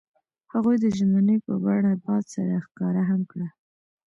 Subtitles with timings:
[0.53, 3.47] هغوی د ژمنې په بڼه باد سره ښکاره هم کړه.